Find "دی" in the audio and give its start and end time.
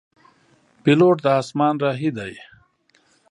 2.17-2.33